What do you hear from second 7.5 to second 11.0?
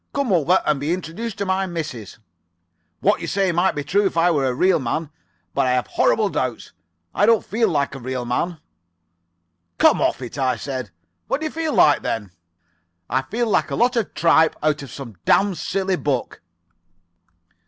like a real man.' "'Come off it,' I said.